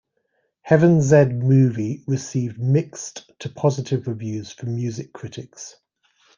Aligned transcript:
Heaven'z 0.67 1.31
Movie 1.43 2.03
received 2.07 2.57
mixed 2.57 3.29
to 3.37 3.49
positive 3.49 4.07
reviews 4.07 4.51
from 4.51 4.73
music 4.73 5.13
critics. 5.13 5.75